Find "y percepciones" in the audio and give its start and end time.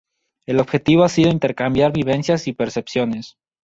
2.47-3.37